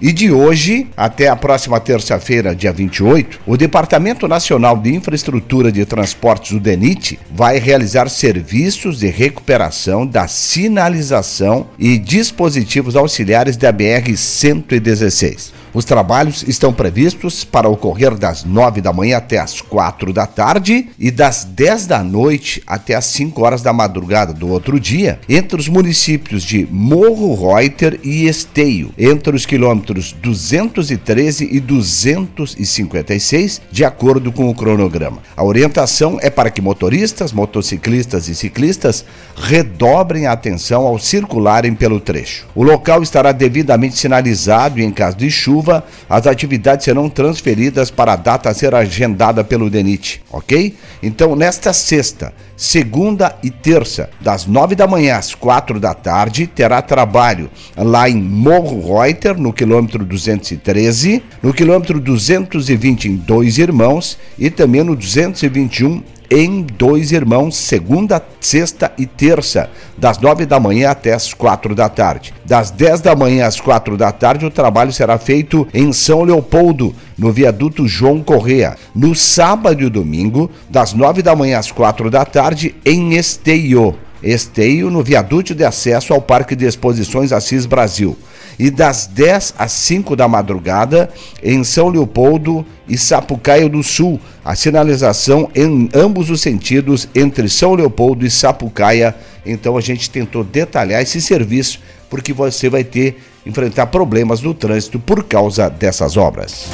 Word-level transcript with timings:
E 0.00 0.12
de 0.12 0.30
hoje 0.30 0.86
até 0.96 1.28
a 1.28 1.36
próxima 1.36 1.80
terça-feira, 1.80 2.54
dia 2.54 2.72
28, 2.72 3.40
o 3.46 3.56
Departamento 3.56 4.28
Nacional 4.28 4.76
de 4.76 4.94
Infraestrutura 4.94 5.72
de 5.72 5.84
Transportes, 5.86 6.52
o 6.52 6.60
DENIT, 6.60 7.18
vai 7.32 7.58
realizar 7.58 8.08
serviços 8.10 8.98
de 8.98 9.08
recuperação 9.08 10.06
da 10.06 10.28
sinalização 10.28 11.68
e 11.78 11.96
dispositivos 11.98 12.94
auxiliares 12.94 13.56
da 13.56 13.72
BR-116. 13.72 15.52
Os 15.76 15.84
trabalhos 15.84 16.42
estão 16.48 16.72
previstos 16.72 17.44
para 17.44 17.68
ocorrer 17.68 18.16
das 18.16 18.44
9 18.44 18.80
da 18.80 18.94
manhã 18.94 19.18
até 19.18 19.36
as 19.36 19.60
4 19.60 20.10
da 20.10 20.26
tarde 20.26 20.88
e 20.98 21.10
das 21.10 21.44
10 21.44 21.86
da 21.86 22.02
noite 22.02 22.62
até 22.66 22.94
as 22.94 23.04
5 23.04 23.44
horas 23.44 23.60
da 23.60 23.74
madrugada 23.74 24.32
do 24.32 24.48
outro 24.48 24.80
dia, 24.80 25.20
entre 25.28 25.60
os 25.60 25.68
municípios 25.68 26.44
de 26.44 26.66
Morro 26.70 27.34
Reuter 27.34 28.00
e 28.02 28.26
Esteio, 28.26 28.90
entre 28.96 29.36
os 29.36 29.44
quilômetros 29.44 30.14
213 30.14 31.46
e 31.52 31.60
256, 31.60 33.60
de 33.70 33.84
acordo 33.84 34.32
com 34.32 34.48
o 34.48 34.54
cronograma. 34.54 35.18
A 35.36 35.44
orientação 35.44 36.16
é 36.22 36.30
para 36.30 36.50
que 36.50 36.62
motoristas, 36.62 37.34
motociclistas 37.34 38.30
e 38.30 38.34
ciclistas 38.34 39.04
redobrem 39.36 40.24
a 40.24 40.32
atenção 40.32 40.86
ao 40.86 40.98
circularem 40.98 41.74
pelo 41.74 42.00
trecho. 42.00 42.46
O 42.54 42.62
local 42.62 43.02
estará 43.02 43.30
devidamente 43.30 43.98
sinalizado 43.98 44.80
e, 44.80 44.82
em 44.82 44.90
caso 44.90 45.18
de 45.18 45.30
chuva, 45.30 45.65
chuva, 45.66 45.84
as 46.08 46.26
atividades 46.26 46.84
serão 46.84 47.08
transferidas 47.08 47.90
para 47.90 48.12
a 48.12 48.16
data 48.16 48.48
a 48.48 48.54
ser 48.54 48.74
agendada 48.74 49.42
pelo 49.42 49.68
DENIT, 49.68 50.22
ok? 50.30 50.74
Então, 51.02 51.34
nesta 51.34 51.72
sexta, 51.72 52.32
segunda 52.56 53.36
e 53.42 53.50
terça, 53.50 54.08
das 54.20 54.46
nove 54.46 54.74
da 54.76 54.86
manhã 54.86 55.16
às 55.16 55.34
quatro 55.34 55.80
da 55.80 55.92
tarde, 55.92 56.46
terá 56.46 56.80
trabalho 56.80 57.50
lá 57.76 58.08
em 58.08 58.16
Morro 58.16 59.00
Reuter, 59.00 59.36
no 59.36 59.52
quilômetro 59.52 60.04
213, 60.04 61.22
no 61.42 61.52
quilômetro 61.52 62.00
220 62.00 63.08
em 63.08 63.16
Dois 63.16 63.58
Irmãos 63.58 64.16
e 64.38 64.48
também 64.48 64.84
no 64.84 64.94
221 64.94 66.02
em 66.30 66.62
Dois 66.62 67.12
Irmãos, 67.12 67.56
segunda, 67.56 68.22
sexta 68.40 68.92
e 68.98 69.06
terça, 69.06 69.70
das 69.96 70.18
nove 70.18 70.46
da 70.46 70.60
manhã 70.60 70.90
até 70.90 71.12
as 71.12 71.32
quatro 71.32 71.74
da 71.74 71.88
tarde. 71.88 72.32
Das 72.44 72.70
dez 72.70 73.00
da 73.00 73.14
manhã 73.14 73.46
às 73.46 73.60
quatro 73.60 73.96
da 73.96 74.12
tarde, 74.12 74.46
o 74.46 74.50
trabalho 74.50 74.92
será 74.92 75.18
feito 75.18 75.66
em 75.72 75.92
São 75.92 76.22
Leopoldo, 76.22 76.94
no 77.16 77.32
viaduto 77.32 77.86
João 77.86 78.22
Correa. 78.22 78.76
No 78.94 79.14
sábado 79.14 79.82
e 79.82 79.88
domingo, 79.88 80.50
das 80.68 80.92
nove 80.92 81.22
da 81.22 81.34
manhã 81.34 81.58
às 81.58 81.70
quatro 81.70 82.10
da 82.10 82.24
tarde, 82.24 82.74
em 82.84 83.14
Esteio. 83.14 83.94
Esteio, 84.22 84.90
no 84.90 85.02
viaduto 85.02 85.54
de 85.54 85.64
acesso 85.64 86.12
ao 86.12 86.20
Parque 86.20 86.56
de 86.56 86.64
Exposições 86.64 87.32
Assis 87.32 87.66
Brasil 87.66 88.16
e 88.58 88.70
das 88.70 89.06
10 89.06 89.54
às 89.58 89.72
5 89.72 90.16
da 90.16 90.26
madrugada 90.26 91.10
em 91.42 91.62
São 91.64 91.88
Leopoldo 91.88 92.64
e 92.88 92.96
Sapucaia 92.96 93.68
do 93.68 93.82
Sul. 93.82 94.20
A 94.44 94.54
sinalização 94.54 95.50
em 95.54 95.88
ambos 95.94 96.30
os 96.30 96.40
sentidos 96.40 97.08
entre 97.14 97.48
São 97.48 97.74
Leopoldo 97.74 98.24
e 98.24 98.30
Sapucaia. 98.30 99.14
Então 99.44 99.76
a 99.76 99.80
gente 99.80 100.10
tentou 100.10 100.42
detalhar 100.42 101.02
esse 101.02 101.20
serviço 101.20 101.80
porque 102.08 102.32
você 102.32 102.68
vai 102.68 102.84
ter 102.84 103.18
enfrentar 103.44 103.86
problemas 103.86 104.40
no 104.40 104.54
trânsito 104.54 104.98
por 104.98 105.24
causa 105.24 105.68
dessas 105.68 106.16
obras. 106.16 106.66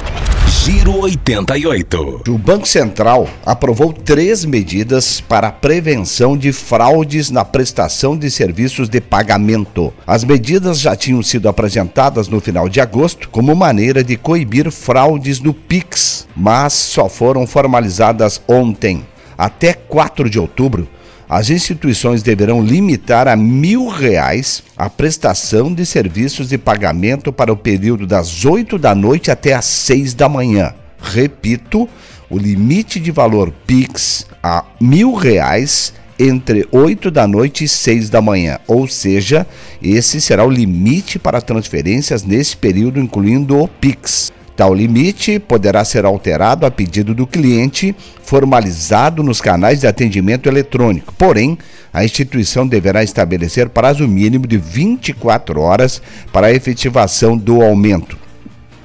Giro 0.61 1.01
88. 1.01 2.23
O 2.29 2.39
Banco 2.39 2.69
Central 2.69 3.29
aprovou 3.45 3.93
três 3.93 4.45
medidas 4.45 5.21
para 5.21 5.49
a 5.49 5.53
prevenção 5.53 6.37
de 6.37 6.53
fraudes 6.53 7.31
na 7.31 7.45
prestação 7.45 8.17
de 8.17 8.31
serviços 8.31 8.89
de 8.89 9.01
pagamento. 9.01 9.93
As 10.07 10.23
medidas 10.23 10.79
já 10.79 10.95
tinham 10.95 11.21
sido 11.23 11.49
apresentadas 11.49 12.29
no 12.29 12.41
final 12.41 12.69
de 12.69 12.81
agosto 12.81 13.29
como 13.29 13.57
maneira 13.57 14.05
de 14.05 14.17
coibir 14.17 14.71
fraudes 14.71 15.41
no 15.41 15.53
PIX, 15.53 16.29
mas 16.37 16.75
só 16.75 17.09
foram 17.09 17.45
formalizadas 17.45 18.41
ontem. 18.47 19.05
Até 19.37 19.73
4 19.73 20.31
de 20.31 20.39
outubro, 20.39 20.87
as 21.33 21.49
instituições 21.49 22.23
deverão 22.23 22.63
limitar 22.63 23.27
a 23.27 23.35
mil 23.35 23.89
reais 23.89 24.63
a 24.77 24.91
prestação 24.91 25.73
de 25.73 25.87
serviços 25.87 26.51
de 26.51 26.59
pagamento 26.59 27.33
para 27.33 27.51
o 27.51 27.57
período 27.57 28.07
das 28.07 28.45
8 28.45 28.79
da 28.79 28.95
noite 28.95 29.31
até 29.31 29.55
as 29.55 29.65
6 29.65 30.13
da 30.13 30.29
manhã. 30.29 30.75
Repito, 31.01 31.89
o 32.29 32.37
limite 32.37 33.01
de 33.01 33.11
valor 33.11 33.51
PIX 33.67 34.27
a 34.43 34.63
mil 34.79 35.15
reais 35.15 35.95
entre 36.19 36.69
8 36.71 37.11
da 37.11 37.27
noite 37.27 37.65
e 37.65 37.69
6 37.69 38.11
da 38.11 38.21
manhã, 38.21 38.59
ou 38.67 38.87
seja, 38.87 39.47
esse 39.83 40.21
será 40.21 40.45
o 40.45 40.51
limite 40.51 41.19
para 41.19 41.41
transferências 41.41 42.23
nesse 42.23 42.55
período, 42.55 43.01
incluindo 43.01 43.59
o 43.59 43.67
PIX. 43.67 44.31
Tal 44.63 44.73
limite 44.73 45.41
poderá 45.41 45.85
ser 45.85 46.05
alterado 46.05 46.65
a 46.65 46.71
pedido 46.71 47.17
do 47.17 47.27
cliente, 47.27 47.93
formalizado 48.23 49.21
nos 49.21 49.41
canais 49.41 49.81
de 49.81 49.89
atendimento 49.89 50.49
eletrônico. 50.49 51.13
Porém, 51.15 51.59
a 51.93 52.05
instituição 52.05 52.65
deverá 52.65 53.03
estabelecer 53.03 53.71
prazo 53.71 54.07
mínimo 54.07 54.47
de 54.47 54.57
24 54.57 55.61
horas 55.61 56.01
para 56.33 56.47
a 56.47 56.53
efetivação 56.53 57.37
do 57.37 57.61
aumento. 57.61 58.17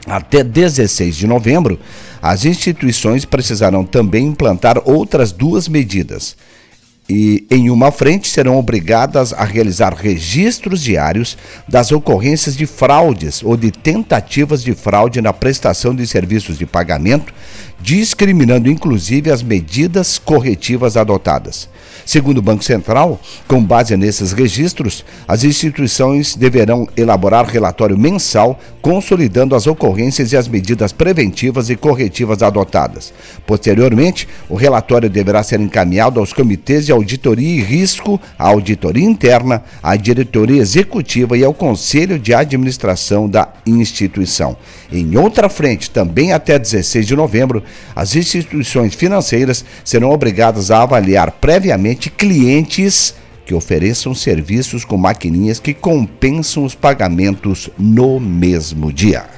Até 0.08 0.44
16 0.44 1.16
de 1.16 1.28
novembro, 1.28 1.80
as 2.20 2.44
instituições 2.44 3.24
precisarão 3.24 3.86
também 3.86 4.26
implantar 4.26 4.82
outras 4.84 5.32
duas 5.32 5.68
medidas 5.68 6.36
e 7.10 7.46
em 7.50 7.70
uma 7.70 7.92
frente 7.92 8.28
serão 8.28 8.58
obrigadas 8.58 9.32
a 9.32 9.44
realizar 9.44 9.94
registros 9.94 10.82
diários 10.82 11.38
das 11.68 11.92
ocorrências 11.92 12.56
de 12.56 12.66
fraudes 12.66 13.42
ou 13.44 13.56
de 13.56 13.72
tentativas 13.72 14.62
de 14.62 14.74
fraude 14.74 15.22
na 15.22 15.32
prestação 15.32 15.96
de 15.96 16.06
serviços 16.06 16.58
de 16.58 16.66
pagamento, 16.66 17.34
discriminando 17.80 18.70
inclusive 18.70 19.32
as 19.32 19.42
medidas 19.44 20.18
corretivas 20.18 20.98
adotadas. 20.98 21.70
Segundo 22.06 22.38
o 22.38 22.42
Banco 22.42 22.64
Central, 22.64 23.20
com 23.50 23.62
base 23.62 23.98
nesses 23.98 24.32
registros, 24.32 25.04
as 25.28 25.44
instituições 25.44 26.36
deverão 26.36 26.88
elaborar 26.96 27.46
relatório 27.46 27.98
mensal 27.98 28.58
consolidando 28.82 29.54
as 29.54 29.68
ocorrências 29.68 30.32
e 30.32 30.38
as 30.38 30.48
medidas 30.48 30.94
preventivas 30.94 31.70
e 31.70 31.76
corretivas 31.76 32.42
adotadas. 32.42 33.14
Posteriormente, 33.46 34.26
o 34.48 34.56
relatório 34.56 35.10
deverá 35.10 35.44
ser 35.44 35.60
encaminhado 35.60 36.22
aos 36.22 36.32
comitês 36.32 36.86
de 36.86 36.94
auditoria 36.94 37.58
e 37.58 37.62
risco, 37.62 38.18
à 38.40 38.48
auditoria 38.48 39.04
interna, 39.04 39.62
à 39.84 39.98
diretoria 39.98 40.62
executiva 40.62 41.38
e 41.38 41.44
ao 41.44 41.54
conselho 41.54 42.18
de 42.18 42.34
administração 42.34 43.28
da 43.28 43.50
instituição. 43.66 44.56
Em 44.90 45.18
outra 45.18 45.50
frente, 45.50 45.92
também 45.92 46.32
até 46.32 46.58
16 46.58 47.06
de 47.06 47.16
novembro, 47.18 47.62
as 47.96 48.16
instituições 48.16 48.96
financeiras 48.96 49.64
serão 49.84 50.12
obrigadas 50.12 50.72
a 50.72 50.84
avaliar 50.84 51.32
previamente 51.32 52.10
clientes 52.10 53.16
que 53.46 53.54
ofereçam 53.54 54.14
serviços 54.14 54.84
com 54.84 54.98
maquininhas 54.98 55.60
que 55.60 55.74
compensam 55.74 56.66
os 56.66 56.76
pagamentos 56.76 57.70
no 57.78 58.20
mesmo 58.20 58.92
dia. 58.92 59.37